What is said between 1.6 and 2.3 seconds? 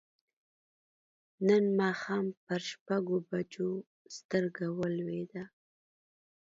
ماښام